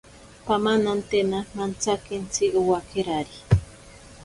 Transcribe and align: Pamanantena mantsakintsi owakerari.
Pamanantena 0.45 1.39
mantsakintsi 1.55 2.43
owakerari. 2.59 3.37